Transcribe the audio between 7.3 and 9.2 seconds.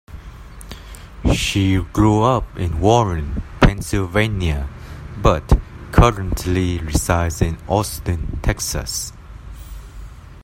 in Austin, Texas.